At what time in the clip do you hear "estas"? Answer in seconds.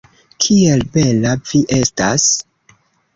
1.77-2.25